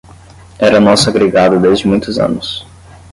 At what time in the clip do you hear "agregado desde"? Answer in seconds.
1.11-1.87